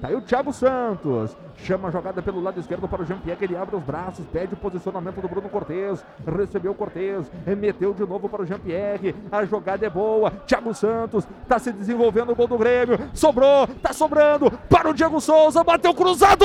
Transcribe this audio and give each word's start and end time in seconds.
Tá 0.00 0.08
aí 0.08 0.16
o 0.16 0.20
Thiago 0.22 0.52
Santos. 0.52 1.36
Chama 1.56 1.88
a 1.88 1.90
jogada 1.90 2.22
pelo 2.22 2.40
lado 2.40 2.58
esquerdo 2.58 2.88
para 2.88 3.02
o 3.02 3.04
Jean-Pierre. 3.04 3.44
Ele 3.44 3.56
abre 3.56 3.76
os 3.76 3.82
braços, 3.82 4.24
pede 4.26 4.54
o 4.54 4.56
posicionamento 4.56 5.20
do 5.20 5.28
Bruno 5.28 5.48
Cortes. 5.48 6.04
Recebeu 6.26 6.72
o 6.72 6.74
Cortes, 6.74 7.30
meteu 7.58 7.92
de 7.92 8.06
novo 8.06 8.28
para 8.28 8.42
o 8.42 8.46
Jean-Pierre. 8.46 9.14
A 9.30 9.44
jogada 9.44 9.84
é 9.84 9.90
boa. 9.90 10.30
Thiago 10.46 10.72
Santos 10.74 11.26
tá 11.46 11.58
se 11.58 11.70
desenvolvendo 11.72 12.32
o 12.32 12.34
gol 12.34 12.48
do 12.48 12.56
Grêmio. 12.56 12.98
Sobrou, 13.12 13.66
tá 13.82 13.92
sobrando 13.92 14.50
para 14.70 14.88
o 14.88 14.94
Diego 14.94 15.20
Souza. 15.20 15.62
Bateu 15.62 15.92
cruzado. 15.92 16.44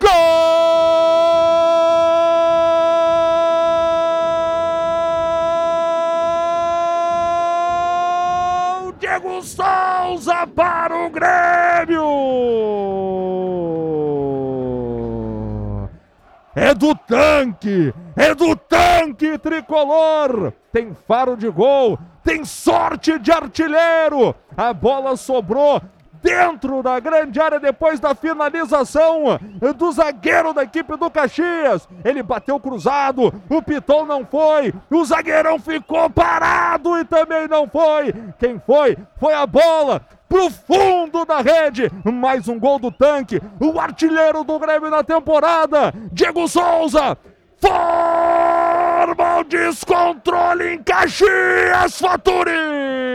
Gol! 0.00 1.89
Souza 9.42 10.46
para 10.46 11.06
o 11.06 11.10
Grêmio! 11.10 12.04
É 16.54 16.74
do 16.74 16.94
tanque! 16.94 17.94
É 18.16 18.34
do 18.34 18.54
tanque 18.56 19.38
tricolor! 19.38 20.52
Tem 20.72 20.94
faro 20.94 21.36
de 21.36 21.48
gol, 21.48 21.98
tem 22.22 22.44
sorte 22.44 23.18
de 23.18 23.32
artilheiro! 23.32 24.34
A 24.56 24.72
bola 24.72 25.16
sobrou 25.16 25.80
dentro 26.22 26.82
da 26.82 26.98
grande 27.00 27.40
área 27.40 27.58
depois 27.58 27.98
da 27.98 28.14
finalização 28.14 29.38
do 29.76 29.92
zagueiro 29.92 30.52
da 30.52 30.62
equipe 30.62 30.96
do 30.96 31.10
Caxias. 31.10 31.88
Ele 32.04 32.22
bateu 32.22 32.58
cruzado, 32.60 33.32
o 33.48 33.62
Piton 33.62 34.04
não 34.04 34.24
foi, 34.24 34.72
o 34.90 35.04
zagueirão 35.04 35.58
ficou 35.58 36.08
parado 36.10 36.98
e 36.98 37.04
também 37.04 37.48
não 37.48 37.68
foi. 37.68 38.14
Quem 38.38 38.60
foi? 38.60 38.96
Foi 39.18 39.34
a 39.34 39.46
bola 39.46 40.02
pro 40.28 40.48
fundo 40.48 41.24
da 41.24 41.40
rede. 41.40 41.90
Mais 42.04 42.48
um 42.48 42.58
gol 42.58 42.78
do 42.78 42.90
tanque, 42.92 43.40
o 43.58 43.78
artilheiro 43.78 44.44
do 44.44 44.58
Grêmio 44.58 44.88
na 44.88 45.02
temporada, 45.02 45.92
Diego 46.12 46.46
Souza. 46.46 47.18
Forma 47.58 49.38
o 49.38 49.44
descontrole 49.44 50.74
em 50.74 50.82
Caxias, 50.82 51.98
Faturi! 51.98 53.09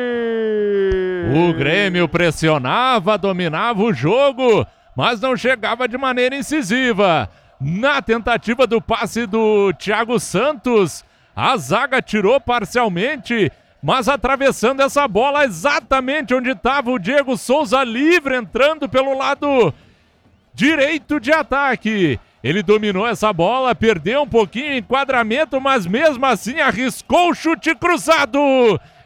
O 1.38 1.52
Grêmio 1.52 2.08
pressionava, 2.08 3.18
dominava 3.18 3.84
o 3.84 3.92
jogo, 3.92 4.66
mas 4.96 5.20
não 5.20 5.36
chegava 5.36 5.86
de 5.86 5.98
maneira 5.98 6.34
incisiva. 6.34 7.30
Na 7.60 8.02
tentativa 8.02 8.66
do 8.66 8.82
passe 8.82 9.26
do 9.26 9.74
Thiago 9.74 10.18
Santos, 10.18 11.04
a 11.36 11.58
zaga 11.58 12.02
tirou 12.02 12.40
parcialmente, 12.40 13.52
mas 13.84 14.08
atravessando 14.08 14.80
essa 14.80 15.06
bola 15.10 15.44
exatamente 15.44 16.34
onde 16.34 16.52
estava 16.52 16.90
o 16.90 16.98
Diego 16.98 17.36
Souza 17.36 17.84
livre, 17.84 18.38
entrando 18.38 18.88
pelo 18.88 19.14
lado 19.14 19.74
direito 20.54 21.20
de 21.20 21.34
ataque. 21.34 22.18
Ele 22.42 22.64
dominou 22.64 23.06
essa 23.06 23.34
bola, 23.34 23.76
perdeu 23.76 24.22
um 24.22 24.28
pouquinho 24.28 24.78
enquadramento, 24.78 25.60
mas 25.60 25.86
mesmo 25.86 26.26
assim 26.26 26.62
arriscou 26.62 27.32
o 27.32 27.36
chute 27.36 27.76
cruzado. 27.76 28.40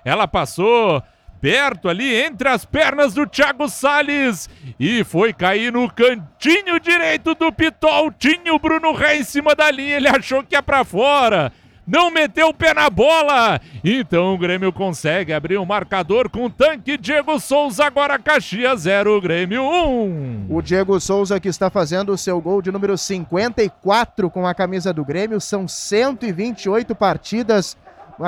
Ela 0.06 0.28
passou 0.28 1.02
perto 1.42 1.90
ali 1.90 2.14
entre 2.14 2.50
as 2.50 2.66
pernas 2.66 3.14
do 3.14 3.26
Thiago 3.26 3.70
Salles 3.70 4.50
e 4.80 5.04
foi 5.04 5.34
cair 5.34 5.72
no 5.72 5.90
cantinho 5.92 6.80
direito 6.80 7.34
do 7.36 7.52
Pitol. 7.52 8.12
Tinha 8.12 8.54
o 8.54 8.60
Bruno 8.60 8.94
Ré 8.94 9.18
em 9.18 9.24
cima 9.24 9.56
da 9.56 9.72
linha, 9.72 9.98
ele 9.98 10.08
achou 10.08 10.44
que 10.44 10.56
ia 10.56 10.64
para 10.64 10.84
fora. 10.84 11.52
Não 11.92 12.12
meteu 12.12 12.50
o 12.50 12.54
pé 12.54 12.72
na 12.72 12.88
bola. 12.88 13.60
Então 13.84 14.36
o 14.36 14.38
Grêmio 14.38 14.72
consegue 14.72 15.34
abrir 15.34 15.58
o 15.58 15.64
um 15.64 15.66
marcador 15.66 16.30
com 16.30 16.46
o 16.46 16.50
tanque 16.50 16.96
Diego 16.96 17.40
Souza. 17.40 17.84
Agora 17.84 18.20
Caxias 18.20 18.82
0, 18.82 19.20
Grêmio 19.20 19.64
1. 19.64 19.66
Um. 19.66 20.46
O 20.50 20.62
Diego 20.62 21.00
Souza 21.00 21.40
que 21.40 21.48
está 21.48 21.68
fazendo 21.72 22.12
o 22.12 22.18
seu 22.18 22.40
gol 22.40 22.62
de 22.62 22.72
número 22.72 22.96
54 22.96 24.30
com 24.30 24.46
a 24.46 24.54
camisa 24.54 24.94
do 24.94 25.04
Grêmio. 25.04 25.42
São 25.42 25.68
128 25.68 26.94
partidas 26.94 27.76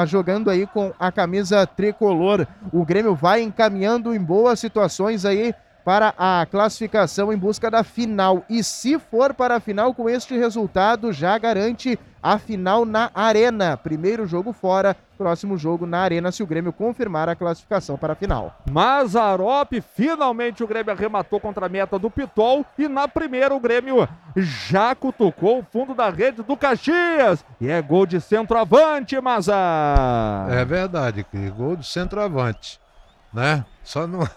jogando 0.06 0.50
aí 0.50 0.66
com 0.66 0.94
a 1.00 1.12
camisa 1.12 1.66
tricolor. 1.66 2.48
O 2.72 2.86
Grêmio 2.86 3.16
vai 3.16 3.42
encaminhando 3.42 4.14
em 4.14 4.20
boas 4.20 4.60
situações 4.60 5.26
aí 5.26 5.54
para 5.84 6.14
a 6.18 6.46
classificação 6.46 7.32
em 7.32 7.38
busca 7.38 7.70
da 7.70 7.84
final. 7.84 8.44
E 8.50 8.64
se 8.64 9.00
for 9.00 9.34
para 9.34 9.56
a 9.56 9.60
final 9.60 9.94
com 9.94 10.10
este 10.10 10.38
resultado, 10.38 11.12
já 11.12 11.38
garante 11.38 11.98
a 12.22 12.38
final 12.38 12.86
na 12.86 13.10
Arena. 13.14 13.76
Primeiro 13.76 14.28
jogo 14.28 14.54
fora, 14.54 14.96
próximo 15.18 15.58
jogo 15.58 15.86
na 15.86 16.00
Arena, 16.00 16.32
se 16.32 16.44
o 16.44 16.48
Grêmio 16.48 16.72
confirmar 16.72 17.28
a 17.28 17.36
classificação 17.36 17.98
para 17.98 18.14
a 18.14 18.16
final. 18.16 18.56
Mazarop, 18.70 19.72
finalmente 19.96 20.64
o 20.64 20.68
Grêmio 20.68 20.92
arrematou 20.92 21.40
contra 21.40 21.66
a 21.66 21.70
meta 21.70 21.98
do 21.98 22.12
Pitol 22.12 22.66
e 22.78 22.88
na 22.88 23.08
primeira 23.08 23.54
o 23.56 23.60
Grêmio 23.60 24.08
já 24.36 24.94
cutucou 24.94 25.60
o 25.60 25.66
fundo 25.72 25.94
da 25.94 26.10
rede 26.10 26.44
do 26.44 26.56
Caxias. 26.56 27.44
E 27.60 27.70
é 27.70 27.82
gol 27.82 28.06
de 28.06 28.22
centroavante, 28.22 29.20
Mazar. 29.20 30.50
É 30.52 30.64
verdade, 30.64 31.24
que 31.24 31.50
gol 31.50 31.76
de 31.76 31.88
centroavante, 31.88 32.80
né? 33.34 33.66
Só 33.84 34.06
não 34.06 34.28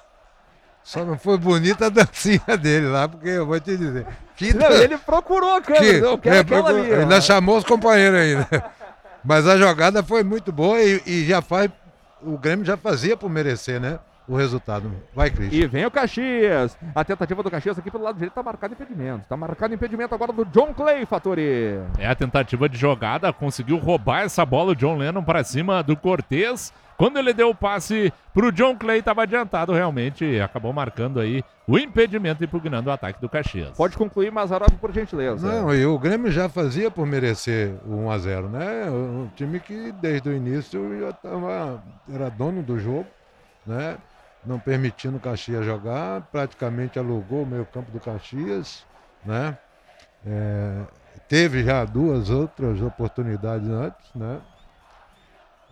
só 0.85 1.03
não 1.03 1.19
foi 1.19 1.39
bonita 1.39 1.87
a 1.87 1.89
dancinha 1.89 2.57
dele 2.61 2.89
lá, 2.89 3.09
porque 3.09 3.31
eu 3.31 3.47
vou 3.47 3.59
te 3.59 3.75
dizer. 3.75 4.07
Que 4.37 4.53
não, 4.53 4.71
ele 4.71 4.99
procurou 4.99 5.55
a 5.55 5.63
câmera, 5.63 5.85
que, 5.85 6.05
eu 6.05 6.19
quero 6.19 6.37
é, 6.37 6.45
procurou, 6.45 6.79
ali. 6.79 6.93
Ainda 6.93 7.21
chamou 7.23 7.57
os 7.57 7.65
companheiros 7.65 8.21
ainda. 8.21 8.73
Mas 9.25 9.49
a 9.49 9.57
jogada 9.57 10.03
foi 10.03 10.23
muito 10.23 10.53
boa 10.53 10.79
e, 10.79 11.03
e, 11.07 11.25
já 11.25 11.41
faz. 11.41 11.71
O 12.21 12.37
Grêmio 12.37 12.67
já 12.67 12.77
fazia 12.77 13.17
por 13.17 13.31
merecer, 13.31 13.81
né? 13.81 13.99
O 14.27 14.37
resultado. 14.37 14.91
Vai, 15.15 15.31
Cris. 15.31 15.53
E 15.53 15.67
vem 15.67 15.85
o 15.85 15.91
Caxias. 15.91 16.77
A 16.95 17.05
tentativa 17.05 17.43
do 17.43 17.51
Caxias 17.51 17.79
aqui 17.79 17.91
pelo 17.91 18.05
lado 18.05 18.15
direito 18.15 18.33
tá 18.33 18.43
marcado 18.43 18.73
impedimento. 18.73 19.29
Tá 19.29 19.37
marcado 19.37 19.75
impedimento 19.75 20.15
agora 20.15 20.33
do 20.33 20.45
John 20.47 20.73
Clay, 20.73 21.05
Fatori. 21.05 21.79
É 21.99 22.09
a 22.09 22.15
tentativa 22.15 22.69
de 22.69 22.79
jogada, 22.79 23.33
conseguiu 23.33 23.77
roubar 23.77 24.23
essa 24.23 24.45
bola 24.45 24.73
o 24.73 24.77
John 24.77 24.97
Lennon 24.97 25.23
para 25.23 25.45
cima 25.45 25.83
do 25.83 25.97
Cortez 25.97 26.73
quando 26.97 27.19
ele 27.19 27.33
deu 27.33 27.51
o 27.51 27.55
passe 27.55 28.13
para 28.33 28.47
o 28.47 28.53
John 28.53 28.77
Clay, 28.77 29.01
estava 29.01 29.23
adiantado 29.23 29.73
realmente, 29.73 30.41
acabou 30.41 30.73
marcando 30.73 31.19
aí 31.19 31.43
o 31.67 31.79
impedimento 31.79 32.43
e 32.43 32.47
impugnando 32.47 32.89
o 32.89 32.93
ataque 32.93 33.21
do 33.21 33.29
Caxias. 33.29 33.77
Pode 33.77 33.97
concluir, 33.97 34.31
Mazarov, 34.31 34.71
por 34.81 34.93
gentileza. 34.93 35.47
Não, 35.47 35.75
e 35.75 35.85
o 35.85 35.99
Grêmio 35.99 36.31
já 36.31 36.49
fazia 36.49 36.91
por 36.91 37.07
merecer 37.07 37.75
o 37.87 37.97
1 37.97 38.11
a 38.11 38.19
0 38.19 38.49
né? 38.49 38.91
Um 38.91 39.29
time 39.35 39.59
que 39.59 39.93
desde 40.01 40.29
o 40.29 40.33
início 40.33 41.01
já 41.01 41.13
tava, 41.13 41.83
era 42.13 42.29
dono 42.29 42.63
do 42.63 42.79
jogo, 42.79 43.07
né? 43.67 43.97
Não 44.45 44.59
permitindo 44.59 45.17
o 45.17 45.21
Caxias 45.21 45.65
jogar, 45.65 46.21
praticamente 46.31 46.99
alugou 46.99 47.43
o 47.43 47.47
meio 47.47 47.65
campo 47.65 47.91
do 47.91 47.99
Caxias, 47.99 48.85
né? 49.25 49.57
É, 50.27 50.83
teve 51.29 51.65
já 51.65 51.85
duas 51.85 52.29
outras 52.31 52.81
oportunidades 52.83 53.69
antes, 53.69 54.15
né? 54.15 54.41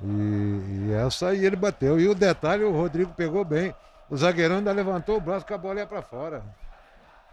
E, 0.02 0.88
e, 0.88 0.92
essa 0.94 1.28
aí 1.28 1.44
ele 1.44 1.56
bateu. 1.56 2.00
E 2.00 2.08
o 2.08 2.14
detalhe, 2.14 2.64
o 2.64 2.72
Rodrigo 2.72 3.12
pegou 3.14 3.44
bem. 3.44 3.74
O 4.10 4.16
zagueirão 4.16 4.56
ainda 4.56 4.72
levantou 4.72 5.16
o 5.16 5.20
braço 5.20 5.46
com 5.46 5.54
a 5.54 5.58
bola 5.58 5.80
ia 5.80 5.86
para 5.86 6.02
fora. 6.02 6.42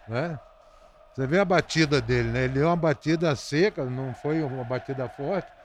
Né? 0.08 0.40
Você 1.14 1.26
vê 1.26 1.40
a 1.40 1.46
batida 1.46 2.00
dele, 2.00 2.30
né? 2.30 2.44
Ele 2.44 2.54
deu 2.54 2.68
uma 2.68 2.76
batida 2.76 3.36
seca, 3.36 3.84
não 3.86 4.14
foi 4.14 4.42
uma 4.42 4.64
batida 4.64 5.10
forte 5.10 5.59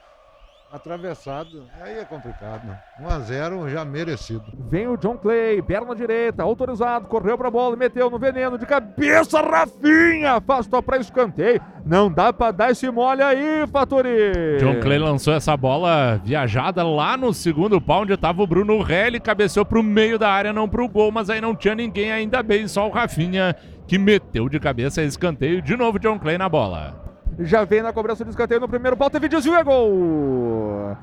atravessado. 0.75 1.63
Aí 1.81 1.99
é 1.99 2.05
complicado, 2.05 2.67
né? 2.67 2.77
1 3.01 3.09
a 3.09 3.19
0 3.21 3.69
já 3.69 3.85
merecido. 3.85 4.43
Vem 4.69 4.89
o 4.89 4.97
John 4.97 5.17
Clay, 5.17 5.63
perna 5.63 5.95
direita, 5.95 6.43
autorizado, 6.43 7.07
correu 7.07 7.39
pra 7.39 7.51
bola, 7.51 7.77
meteu 7.77 8.11
no 8.11 8.19
veneno 8.19 8.59
de 8.59 8.67
cabeça, 8.67 9.41
Rafinha, 9.41 10.33
afastou 10.33 10.83
pra 10.83 10.99
escanteio. 10.99 11.61
Não 11.87 12.11
dá 12.11 12.33
pra 12.33 12.51
dar 12.51 12.73
esse 12.73 12.91
mole 12.91 13.23
aí, 13.23 13.65
Fatori. 13.69 14.59
John 14.59 14.81
Clay 14.81 14.99
lançou 14.99 15.33
essa 15.33 15.57
bola 15.57 16.21
viajada 16.25 16.83
lá 16.83 17.17
no 17.17 17.33
segundo 17.33 17.81
pau, 17.81 18.03
onde 18.03 18.17
tava 18.17 18.43
o 18.43 18.47
Bruno 18.47 18.83
Ré, 18.83 19.07
ele 19.07 19.21
cabeceou 19.21 19.65
pro 19.65 19.83
meio 19.83 20.19
da 20.19 20.29
área, 20.29 20.53
não 20.53 20.69
pro 20.69 20.89
gol, 20.89 21.13
mas 21.13 21.31
aí 21.31 21.41
não 21.41 21.55
tinha 21.55 21.77
ninguém, 21.77 22.11
ainda 22.11 22.43
bem, 22.43 22.67
só 22.67 22.89
o 22.89 22.91
Rafinha 22.91 23.55
que 23.87 23.97
meteu 23.97 24.49
de 24.49 24.59
cabeça 24.59 25.03
escanteio. 25.03 25.63
De 25.63 25.77
novo, 25.77 26.01
John 26.01 26.19
Clay 26.19 26.37
na 26.37 26.49
bola 26.49 27.14
já 27.41 27.65
vem 27.65 27.83
na 27.83 27.93
cobrança 27.93 28.25
de 28.25 28.31
escanteio 28.31 28.61
no 28.61 28.69
primeiro 28.69 28.97
pau, 28.97 29.11
teve 29.11 29.29
desvio, 29.29 29.55
é 29.55 29.65
gol! 29.65 30.97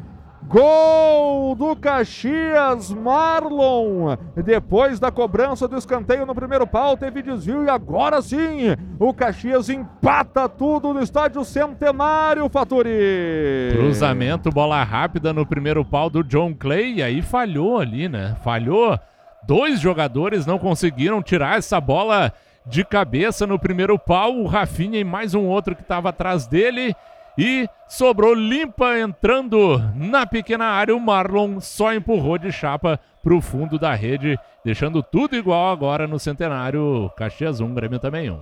Gol 0.51 1.55
do 1.55 1.75
Caxias 1.77 2.91
Marlon. 2.91 4.17
Depois 4.43 4.99
da 4.99 5.09
cobrança 5.09 5.65
do 5.65 5.77
escanteio 5.77 6.25
no 6.25 6.35
primeiro 6.35 6.67
pau, 6.67 6.97
teve 6.97 7.21
desvio 7.21 7.63
e 7.63 7.69
agora 7.69 8.21
sim 8.21 8.75
o 8.99 9.13
Caxias 9.13 9.69
empata 9.69 10.49
tudo 10.49 10.93
no 10.93 11.01
estádio 11.01 11.45
Centenário, 11.45 12.49
Faturi. 12.49 13.69
Cruzamento, 13.71 14.49
bola 14.49 14.83
rápida 14.83 15.31
no 15.31 15.45
primeiro 15.45 15.85
pau 15.85 16.09
do 16.09 16.21
John 16.21 16.53
Clay 16.53 16.95
e 16.95 17.03
aí 17.03 17.21
falhou 17.21 17.79
ali, 17.79 18.09
né? 18.09 18.35
Falhou. 18.43 18.99
Dois 19.47 19.79
jogadores 19.79 20.45
não 20.45 20.59
conseguiram 20.59 21.21
tirar 21.21 21.59
essa 21.59 21.79
bola 21.79 22.33
de 22.65 22.83
cabeça 22.85 23.47
no 23.47 23.57
primeiro 23.59 23.97
pau, 23.97 24.37
o 24.37 24.45
Rafinha 24.45 24.99
e 24.99 25.03
mais 25.03 25.33
um 25.33 25.45
outro 25.45 25.75
que 25.75 25.81
estava 25.81 26.09
atrás 26.09 26.45
dele. 26.47 26.95
e 27.37 27.67
sobrou 27.87 28.33
limpa 28.33 28.99
entrando 28.99 29.79
na 29.95 30.25
pequena 30.25 30.65
área. 30.65 30.95
O 30.95 30.99
Marlon 30.99 31.59
só 31.59 31.93
empurrou 31.93 32.37
de 32.37 32.51
chapa 32.51 32.99
para 33.23 33.33
o 33.33 33.41
fundo 33.41 33.79
da 33.79 33.93
rede, 33.93 34.37
deixando 34.65 35.01
tudo 35.01 35.35
igual 35.35 35.71
agora 35.71 36.07
no 36.07 36.19
centenário. 36.19 37.09
Caxias 37.15 37.59
1, 37.59 37.73
Grêmio 37.73 37.99
também 37.99 38.29
1. 38.29 38.39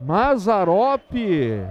Mazarop, 0.00 1.12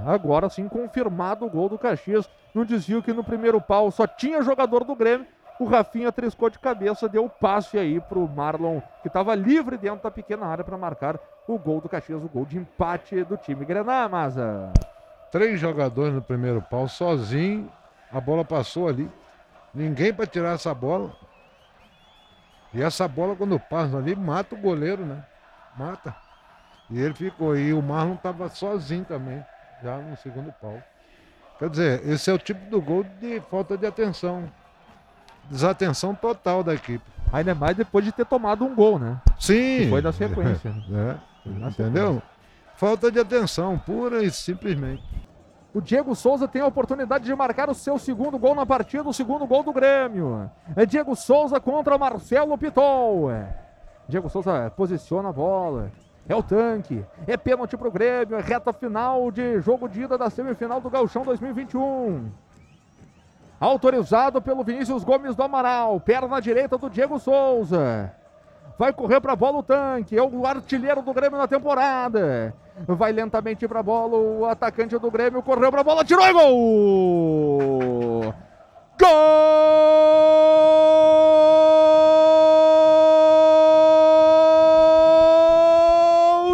agora 0.06 0.50
sim 0.50 0.68
confirmado 0.68 1.46
o 1.46 1.50
gol 1.50 1.68
do 1.68 1.80
Caxias 1.80 2.30
no 2.54 2.64
desvio 2.64 3.02
que 3.02 3.12
no 3.12 3.24
primeiro 3.24 3.60
pau 3.60 3.90
só 3.90 4.06
tinha 4.06 4.44
jogador 4.44 4.84
do 4.84 4.96
Grêmio. 4.96 5.26
O 5.60 5.66
Rafinha 5.66 6.10
triscou 6.10 6.50
de 6.50 6.58
cabeça, 6.58 7.10
deu 7.10 7.26
o 7.26 7.30
passe 7.30 7.78
aí 7.78 8.00
pro 8.00 8.26
Marlon, 8.26 8.80
que 9.02 9.10
estava 9.10 9.36
livre 9.36 9.78
dentro 9.78 10.02
da 10.02 10.10
pequena 10.10 10.46
área 10.46 10.64
para 10.64 10.78
marcar 10.78 11.20
o 11.46 11.60
gol 11.60 11.82
do 11.82 11.90
Caxias, 11.90 12.24
o 12.24 12.30
gol 12.30 12.46
de 12.46 12.58
empate 12.58 13.26
do 13.26 13.36
time 13.36 13.66
Grená, 13.66 14.08
Maza. 14.08 14.72
Três 15.30 15.60
jogadores 15.60 16.14
no 16.14 16.22
primeiro 16.22 16.62
pau, 16.62 16.88
sozinho, 16.88 17.70
a 18.10 18.22
bola 18.22 18.46
passou 18.46 18.88
ali. 18.88 19.12
Ninguém 19.74 20.14
para 20.14 20.26
tirar 20.26 20.54
essa 20.54 20.74
bola. 20.74 21.12
E 22.74 22.82
essa 22.82 23.06
bola, 23.06 23.36
quando 23.36 23.60
passa 23.60 23.98
ali, 23.98 24.16
mata 24.16 24.56
o 24.56 24.58
goleiro, 24.58 25.06
né? 25.06 25.26
Mata. 25.78 26.16
E 26.90 27.00
ele 27.00 27.14
ficou 27.14 27.52
aí. 27.52 27.74
O 27.74 27.82
Marlon 27.82 28.14
estava 28.14 28.48
sozinho 28.48 29.04
também, 29.04 29.46
já 29.84 29.98
no 29.98 30.16
segundo 30.18 30.54
pau. 30.54 30.82
Quer 31.60 31.70
dizer, 31.70 32.08
esse 32.08 32.32
é 32.32 32.34
o 32.34 32.40
tipo 32.40 32.70
do 32.70 32.82
gol 32.82 33.04
de 33.04 33.42
falta 33.42 33.78
de 33.78 33.86
atenção. 33.86 34.50
Desatenção 35.50 36.14
total 36.14 36.64
da 36.64 36.74
equipe. 36.74 37.04
Ainda 37.32 37.54
mais 37.54 37.76
depois 37.76 38.04
de 38.04 38.12
ter 38.12 38.26
tomado 38.26 38.66
um 38.66 38.76
gol, 38.76 39.00
né? 39.00 39.18
Sim. 39.40 39.78
Que 39.80 39.88
foi 39.90 40.02
da 40.02 40.12
sequência. 40.12 40.74
É, 41.46 41.68
entendeu? 41.68 42.22
Falta 42.76 43.10
de 43.10 43.18
atenção, 43.18 43.78
pura 43.78 44.22
e 44.22 44.30
simplesmente. 44.30 45.04
O 45.74 45.80
Diego 45.80 46.14
Souza 46.16 46.48
tem 46.48 46.62
a 46.62 46.68
oportunidade 46.68 47.24
de 47.24 47.34
marcar 47.34 47.70
o 47.70 47.74
seu 47.74 47.98
segundo 47.98 48.38
gol 48.38 48.54
na 48.54 48.66
partida, 48.66 49.08
o 49.08 49.14
segundo 49.14 49.48
gol 49.48 49.64
do 49.64 49.72
Grêmio. 49.72 50.52
É 50.76 50.86
Diego 50.86 51.16
Souza 51.16 51.60
contra 51.60 51.98
Marcelo 51.98 52.58
Pitol. 52.58 53.30
Diego 54.08 54.30
Souza 54.30 54.72
posiciona 54.76 55.30
a 55.30 55.34
bola. 55.34 55.92
É 56.28 56.36
o 56.36 56.44
tanque. 56.44 57.04
É 57.28 57.38
pênalti 57.38 57.78
pro 57.78 57.92
Grêmio. 57.92 58.36
É 58.36 58.42
reta 58.42 58.74
final 58.74 59.32
de 59.32 59.62
jogo 59.62 59.88
de 59.88 60.02
ida 60.02 60.18
da 60.18 60.30
semifinal 60.30 60.82
do 60.82 60.90
Gauchão 60.90 61.24
2021. 61.24 62.30
Autorizado 63.60 64.42
pelo 64.42 64.64
Vinícius 64.64 65.04
Gomes 65.04 65.36
do 65.36 65.44
Amaral. 65.44 66.00
Perna 66.00 66.40
direita 66.40 66.78
do 66.78 66.90
Diego 66.90 67.20
Souza. 67.20 68.14
Vai 68.78 68.94
correr 68.94 69.20
para 69.20 69.34
a 69.34 69.36
bola 69.36 69.58
o 69.58 69.64
tanque. 69.64 70.18
É 70.18 70.24
o 70.24 70.46
artilheiro 70.46 71.02
do 71.02 71.14
Grêmio 71.14 71.38
na 71.38 71.48
temporada. 71.48 72.54
Vai 72.88 73.12
lentamente 73.12 73.68
para 73.68 73.82
a 73.82 73.84
bola. 73.84 74.16
O 74.16 74.46
atacante 74.46 74.98
do 74.98 75.12
Grêmio 75.12 75.44
correu 75.44 75.70
para 75.70 75.82
a 75.82 75.84
bola. 75.84 76.06
Tirou 76.06 76.26
e 76.26 76.32
gol! 76.32 78.34
Gol! 78.98 79.10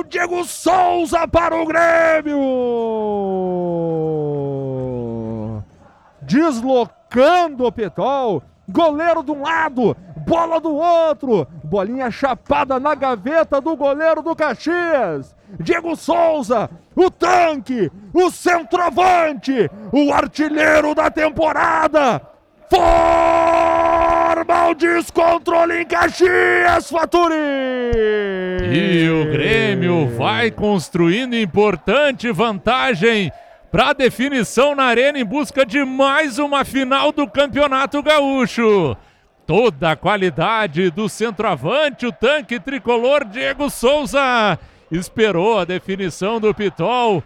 Diego 0.09 0.43
Souza 0.43 1.27
para 1.27 1.55
o 1.55 1.67
Grêmio! 1.67 2.39
Deslocando 7.15 7.65
o 7.65 7.71
Petol. 7.71 8.43
Goleiro 8.67 9.23
de 9.23 9.31
um 9.31 9.41
lado, 9.41 9.95
bola 10.27 10.59
do 10.59 10.75
outro. 10.75 11.47
Bolinha 11.63 12.11
chapada 12.11 12.79
na 12.79 12.93
gaveta 12.93 13.61
do 13.61 13.75
goleiro 13.75 14.21
do 14.21 14.35
Caxias. 14.35 15.33
Diego 15.59 15.95
Souza, 15.95 16.69
o 16.95 17.09
tanque, 17.09 17.89
o 18.13 18.29
centroavante, 18.29 19.69
o 19.93 20.11
artilheiro 20.11 20.93
da 20.93 21.09
temporada. 21.09 22.21
Forma 22.69 24.67
o 24.69 24.73
descontrole 24.73 25.83
em 25.83 25.85
Caxias, 25.85 26.89
Faturi! 26.89 27.35
E 28.63 29.07
o 29.09 29.31
Grêmio 29.31 30.09
vai 30.17 30.49
construindo 30.51 31.35
importante 31.35 32.31
vantagem 32.31 33.31
para 33.75 33.91
definição 33.91 34.73
na 34.73 34.85
arena 34.85 35.19
em 35.19 35.25
busca 35.25 35.65
de 35.65 35.83
mais 35.83 36.39
uma 36.39 36.63
final 36.63 37.11
do 37.11 37.27
Campeonato 37.27 38.01
Gaúcho. 38.01 38.95
Toda 39.45 39.91
a 39.91 39.95
qualidade 39.97 40.89
do 40.89 41.09
centroavante, 41.09 42.05
o 42.05 42.11
tanque 42.13 42.57
tricolor 42.57 43.25
Diego 43.25 43.69
Souza 43.69 44.57
esperou 44.89 45.59
a 45.59 45.65
definição 45.65 46.39
do 46.39 46.55
Pitol, 46.55 47.21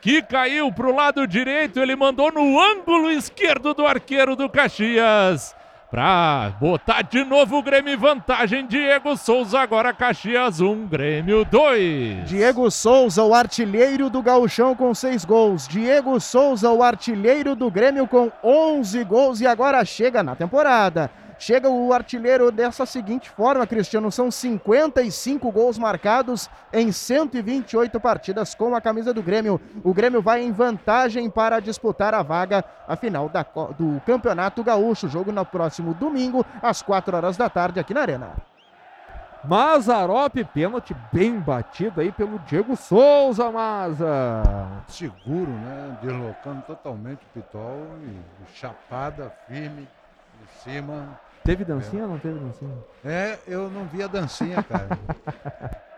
que 0.00 0.22
caiu 0.22 0.70
para 0.72 0.86
o 0.86 0.94
lado 0.94 1.26
direito, 1.26 1.80
ele 1.80 1.96
mandou 1.96 2.30
no 2.30 2.60
ângulo 2.60 3.10
esquerdo 3.10 3.74
do 3.74 3.84
arqueiro 3.84 4.36
do 4.36 4.48
Caxias. 4.48 5.56
Para 5.90 6.52
botar 6.60 7.02
de 7.02 7.24
novo 7.24 7.58
o 7.58 7.62
Grêmio 7.64 7.92
em 7.92 7.96
vantagem, 7.96 8.64
Diego 8.64 9.16
Souza, 9.16 9.58
agora 9.58 9.92
Caxias 9.92 10.60
1, 10.60 10.86
Grêmio 10.86 11.44
2. 11.44 12.28
Diego 12.28 12.70
Souza, 12.70 13.24
o 13.24 13.34
artilheiro 13.34 14.08
do 14.08 14.22
Gauchão 14.22 14.76
com 14.76 14.94
seis 14.94 15.24
gols. 15.24 15.66
Diego 15.66 16.20
Souza, 16.20 16.70
o 16.70 16.80
artilheiro 16.80 17.56
do 17.56 17.68
Grêmio 17.68 18.06
com 18.06 18.30
11 18.40 19.02
gols 19.02 19.40
e 19.40 19.48
agora 19.48 19.84
chega 19.84 20.22
na 20.22 20.36
temporada. 20.36 21.10
Chega 21.40 21.70
o 21.70 21.90
artilheiro 21.90 22.52
dessa 22.52 22.84
seguinte 22.84 23.30
forma, 23.30 23.66
Cristiano: 23.66 24.12
são 24.12 24.30
55 24.30 25.50
gols 25.50 25.78
marcados 25.78 26.50
em 26.70 26.92
128 26.92 27.98
partidas 27.98 28.54
com 28.54 28.74
a 28.74 28.80
camisa 28.80 29.14
do 29.14 29.22
Grêmio. 29.22 29.58
O 29.82 29.94
Grêmio 29.94 30.20
vai 30.20 30.42
em 30.42 30.52
vantagem 30.52 31.30
para 31.30 31.58
disputar 31.58 32.12
a 32.12 32.22
vaga, 32.22 32.62
a 32.86 32.94
final 32.94 33.30
da, 33.30 33.42
do 33.42 34.02
Campeonato 34.04 34.62
Gaúcho. 34.62 35.08
Jogo 35.08 35.32
no 35.32 35.42
próximo 35.46 35.94
domingo, 35.94 36.44
às 36.60 36.82
4 36.82 37.16
horas 37.16 37.38
da 37.38 37.48
tarde, 37.48 37.80
aqui 37.80 37.94
na 37.94 38.02
Arena. 38.02 38.34
Mazarop, 39.42 40.44
pênalti 40.52 40.94
bem 41.10 41.40
batido 41.40 42.02
aí 42.02 42.12
pelo 42.12 42.38
Diego 42.40 42.76
Souza, 42.76 43.50
Maza. 43.50 44.42
Seguro, 44.86 45.50
né? 45.50 45.96
Deslocando 46.02 46.60
totalmente 46.66 47.24
o 47.24 47.28
Pitol 47.32 47.86
e 48.02 48.54
chapada 48.54 49.32
firme 49.48 49.88
em 50.42 50.62
cima. 50.62 51.18
Teve 51.50 51.64
dancinha 51.64 52.04
ou 52.04 52.10
não 52.10 52.18
teve 52.20 52.38
dancinha? 52.38 52.70
É, 53.04 53.36
eu 53.48 53.68
não 53.68 53.84
vi 53.84 54.04
a 54.04 54.06
dancinha, 54.06 54.62
cara. 54.62 54.86